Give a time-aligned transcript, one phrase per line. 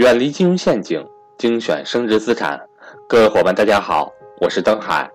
[0.00, 2.58] 远离金融陷阱，精选升值资产。
[3.06, 5.10] 各位伙伴，大家好，我是登海。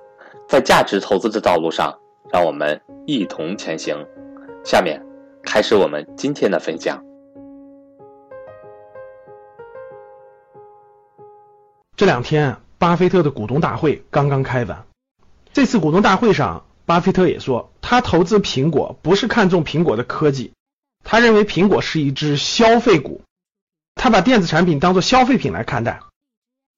[0.48, 1.92] 在价值投资的道路上，
[2.32, 3.98] 让我们一同前行。
[4.64, 5.04] 下面
[5.42, 7.04] 开始我们今天的分享。
[11.96, 14.86] 这两天，巴菲特的股东大会刚刚开完。
[15.52, 20.54] 这次股东大会上，巴菲特也说，他投资苹果不是看中苹果的科技，
[21.04, 23.22] 他认为苹果是一只消费股。
[24.06, 26.02] 他把电子产品当做消费品来看待，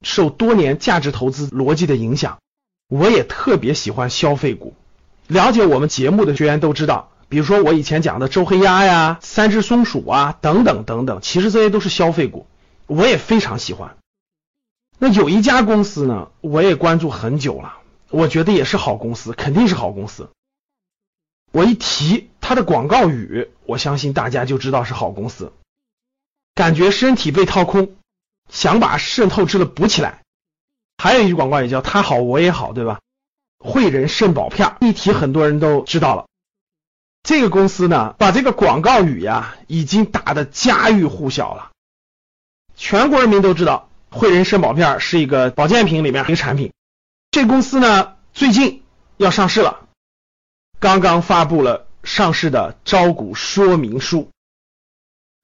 [0.02, 2.40] 受多年价值投资逻辑的影响，
[2.88, 4.74] 我也特别喜欢消费股。
[5.28, 12.48] 了解我们节目的学员都知道，比如说我以前讲的周黑鸭呀、三只松鼠啊等等等等，其实这些都是消费股，
[12.86, 13.98] 我也非常喜欢。
[14.98, 20.30] 那有一家公司呢，我也关注很久了，我觉得也是好公司，肯定是好公司。
[21.52, 25.52] 我一提它的广告语，我相信大家就知道是好公司。
[26.58, 27.96] 感觉身体被掏空，
[28.50, 30.24] 想把肾透支了补起来。
[30.98, 33.00] 还有一句广告也叫“他好我也好”，对吧？
[33.60, 36.26] 汇仁肾宝片一提，很多人都知道了。
[37.22, 41.70] 这个公司呢，把这个广告语呀，已经打得家喻户晓了，
[42.76, 46.74] 全国人民都知道汇仁肾宝片是一个保健品里面一个产品。
[47.30, 48.82] 这公司呢，最近
[49.18, 49.82] 要上市了，
[50.80, 54.32] 刚刚发布了上市的招股说明书。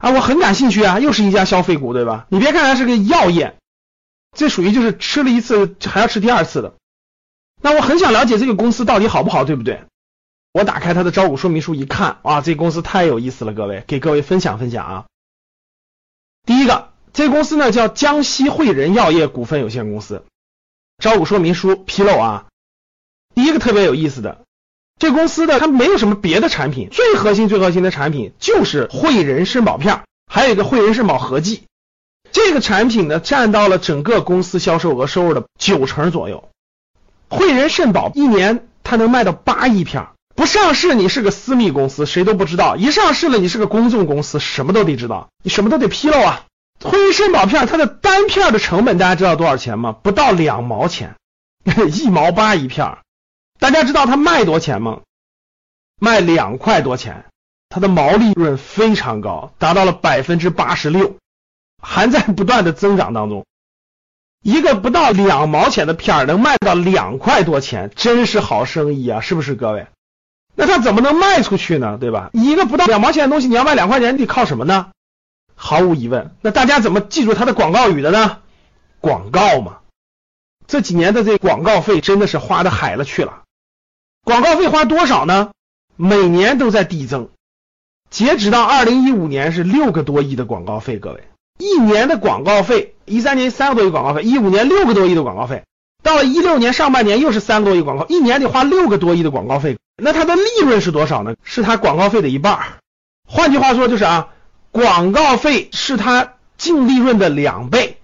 [0.03, 2.27] 啊，我很感兴趣啊，又是一家消费股，对吧？
[2.29, 3.55] 你别看它是个药业，
[4.35, 6.73] 这属于就是吃了一次还要吃第二次的。
[7.61, 9.85] 那我很想了解这个公司到底好不好，对不对？
[10.51, 15.05] 我打开它的招股说明书一看，哇，这公司太有意思了，各位，给各位分享分享啊。
[16.43, 20.25] 第一个，这公司呢叫江西汇仁药业股份有限公司，
[20.97, 22.47] 招股说明书披露啊，
[23.33, 24.41] 第一个特别有意思的。
[24.99, 31.63] 这公司的它没有什么别的产品，最核心最核心的产品就是汇仁肾宝片，还有一个汇仁肾宝合剂。
[32.31, 36.49] 这个产品呢，占到了整个公司销售额收入的九成左右。
[37.29, 46.45] 汇仁肾宝一年它能卖到八亿片，不上市你是个私密公司，谁都不知道；一上市了，你是个公众公司，什么都得知道，你什么都得披露啊。
[46.81, 49.91] 汇仁肾宝片它的单片的成本大家知道多少钱吗？
[49.91, 51.15] 不到两毛钱，
[51.93, 52.97] 一毛八一片。
[53.63, 55.03] 大家知道它卖多钱吗？
[55.97, 57.23] 卖两块多钱，
[57.69, 61.15] 它的毛利润非常高，达到了百分之八十六，
[61.81, 63.45] 还在不断的增长当中。
[64.41, 69.87] 一个不到两毛钱的片儿能卖到两块多钱，真是好生意啊，是不是各位？
[70.55, 71.97] 那它怎么能卖出去呢？
[71.97, 72.31] 对吧？
[72.33, 74.91] 一个不到两毛钱的东西，你要卖两块钱，你得靠什么呢？
[75.55, 78.39] 毫无疑问，那大家怎么记住它的广告语的呢？
[78.99, 79.77] 广告嘛，
[80.67, 83.42] 这几年的这广告费真的是花的海了去了。
[84.25, 85.51] 广告费花多少呢？
[85.97, 87.29] 每年都在递增，
[88.09, 90.97] 截止到二零一五年是六个多亿的广告费。
[90.97, 91.27] 各位，
[91.59, 95.63] 一年的广告费，一三年三个多亿广告费，一五年六个多亿的广告费，
[96.01, 99.77] 到了一六年上半年又是三个多亿广告，一年得花六个多亿的广告费。
[100.01, 101.35] 那它的利润是多少呢？
[101.43, 102.59] 是它广告费的一半。
[103.27, 104.29] 换句话说就是啊，
[104.71, 107.97] 广告费是它净利润的两倍。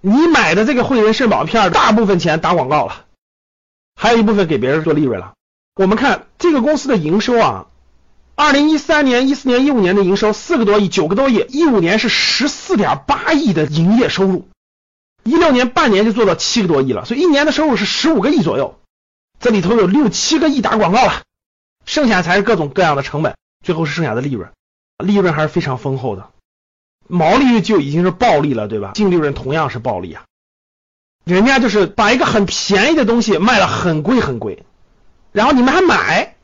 [0.00, 3.03] 你买的这个汇仁肾宝片，大部分钱打广告了。
[3.94, 5.34] 还有一部分给别人做利润了。
[5.76, 7.66] 我们看这个公司的营收啊，
[8.36, 14.48] 二零一三年、一四年、一五年的营收四个多亿、九个多亿，一五年是十四点八亿的营业收入，
[15.22, 18.78] 一六年半年就做到七个多亿了，所以一年的收入是十五个亿左右。
[19.40, 21.22] 这里头有六七个亿打广告了，
[21.86, 24.50] 剩下才是各种各样的成本，最后是剩下的利润，
[25.04, 26.30] 利润还是非常丰厚的，
[27.08, 28.92] 毛利率就已经是暴利了，对吧？
[28.94, 30.24] 净利润同样是暴利啊。
[31.24, 34.64] 人家就是把一个很便宜的东西卖了很贵很贵，
[35.32, 36.36] 然后你们还买，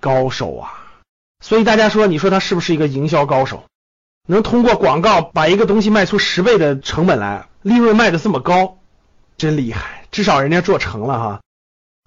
[0.00, 0.74] 高手啊！
[1.42, 3.64] 所以大家说，你说他是不是一个营销高手？
[4.26, 8.76] 能通过广告把一个东西卖出十倍的成本来，利润卖的这么高，
[9.38, 10.04] 真厉害！
[10.10, 11.40] 至少人家做成了哈。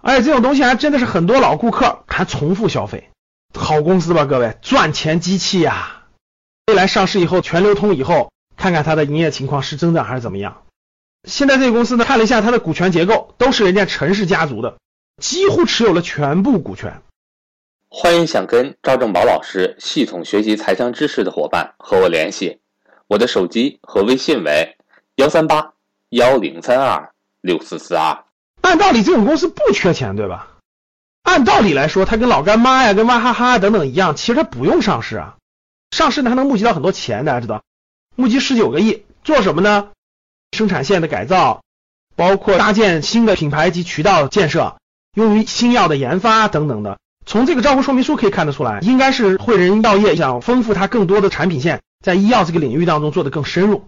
[0.04, 3.10] 而且这种东西还真的是很多老顾客还重复消费，
[3.58, 6.04] 好公司吧，各位，赚钱机器呀！
[6.68, 10.62] 未来上市以后全流通以后，看看它的营业情况是增长还是怎么样。
[11.24, 14.78] 现在这个公司呢，看了一下它的股权结构，都是人家陈氏家族的，
[15.22, 17.02] 几乎持有了全部股权。
[17.90, 22.60] 欢迎想跟赵正宝老师系统学习财商知识的伙伴和我联系，
[23.08, 24.76] 我的手机和微信为
[25.16, 25.74] 幺三八
[26.10, 28.24] 幺零三二六四四二。
[28.62, 30.48] 按道理这种公司不缺钱，对吧？
[31.22, 35.38] 按道理来说，它跟老干妈呀、跟娃哈哈等等一样，其实它不用上市啊。
[35.92, 37.62] 上市呢还能募集到很多钱，大家知道，
[38.16, 39.90] 募集十九个亿，做什么呢？
[40.62, 41.64] 生产线的改造，
[42.16, 44.78] 包括搭建新的品牌及渠道建设，
[45.16, 47.00] 用于新药的研发等等的。
[47.26, 53.88] 从这个招股说明书可以看得出来，应该是汇仁药业想丰富它更多的产品线，在医药这个领域当中做得更深入。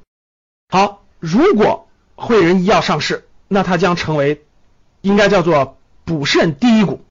[0.68, 4.42] 好，如果汇仁医药上市，那它将成为
[5.02, 7.02] 应该叫做补肾第一股。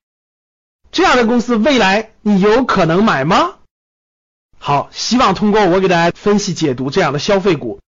[0.91, 3.59] 这样的公司未来你有可能买吗？
[4.59, 7.79] 好，希望通过我给大家分析解读这样的消费股，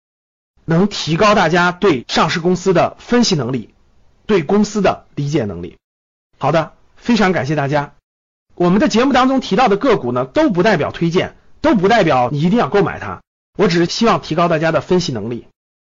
[0.64, 3.74] 能提高大家对上市公司的分析能力，
[4.26, 5.76] 对公司的理解能力。
[6.38, 7.94] 好的，非常感谢大家。
[8.54, 13.20] 我们的节目当中提到的个股呢，都不代表推荐，都不代表你一定要购买它。
[13.58, 15.46] 我只是希望提高大家的分析能力。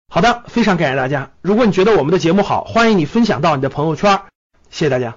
[0.08, 1.30] 好的，非常感谢大家。
[1.40, 4.22] 如果你觉得我们的节目好，欢迎你分享到你的朋友圈。
[4.70, 5.16] 谢谢大家。